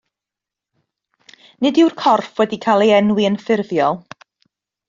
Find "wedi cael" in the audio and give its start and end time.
2.43-2.85